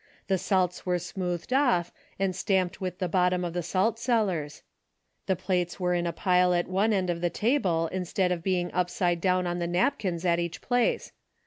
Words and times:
The 0.29 0.39
salts 0.39 0.83
were 0.83 0.97
smoothed 0.97 1.53
off 1.53 1.91
and 2.17 2.35
stamped 2.35 2.81
with 2.81 2.97
the 2.97 3.07
bottom 3.07 3.45
of 3.45 3.53
the 3.53 3.61
salt 3.61 3.99
cellars. 3.99 4.63
The 5.27 5.35
plates 5.35 5.79
were 5.79 5.93
in 5.93 6.07
a 6.07 6.11
pile 6.11 6.55
at 6.55 6.67
one 6.67 6.91
end 6.91 7.11
of 7.11 7.21
the 7.21 7.29
table 7.29 7.85
instead 7.91 8.31
of 8.31 8.41
being 8.41 8.73
upside 8.73 9.21
down 9.21 9.45
on 9.45 9.59
the 9.59 9.67
napkins 9.67 10.25
at 10.25 10.39
each 10.39 10.59
place. 10.59 11.11